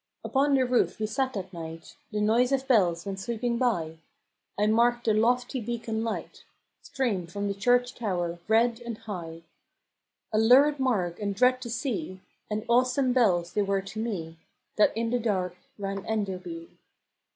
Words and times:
Upon 0.23 0.55
the 0.55 0.61
roofe 0.65 0.97
we 0.97 1.05
sate 1.05 1.33
that 1.33 1.53
night, 1.53 1.95
The 2.11 2.21
noise 2.21 2.51
of 2.51 2.67
bells 2.67 3.05
went 3.05 3.19
sweeping 3.19 3.59
by: 3.59 3.99
I 4.59 4.65
marked 4.65 5.05
the 5.05 5.13
lofty 5.13 5.61
beacon 5.61 6.03
light 6.03 6.43
Stream 6.81 7.27
from 7.27 7.47
the 7.47 7.53
church 7.53 7.93
tower, 7.93 8.39
red 8.47 8.79
and 8.83 8.97
high— 8.97 9.43
A 10.33 10.39
lurid 10.39 10.79
mark 10.79 11.19
and 11.19 11.35
dread 11.35 11.61
to 11.61 11.69
see: 11.69 12.19
And 12.49 12.65
awsome 12.67 13.13
bells 13.13 13.53
they 13.53 13.61
were 13.61 13.83
to 13.83 13.99
mee, 13.99 14.39
That 14.75 14.91
in 14.97 15.11
the 15.11 15.19
dark 15.19 15.55
rang" 15.77 16.03
Enderby." 16.07 16.71